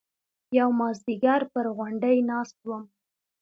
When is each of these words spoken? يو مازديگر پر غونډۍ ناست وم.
يو 0.57 0.69
مازديگر 0.79 1.41
پر 1.53 1.65
غونډۍ 1.77 2.17
ناست 2.29 2.57
وم. 2.67 2.83